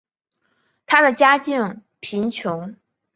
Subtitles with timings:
[0.87, 2.75] 她的家境贫穷。